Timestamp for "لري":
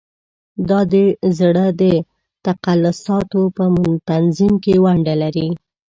5.23-5.47